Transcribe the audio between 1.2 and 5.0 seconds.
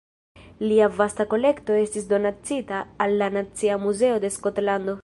kolekto estis donacita al la Nacia Muzeo de Skotlando.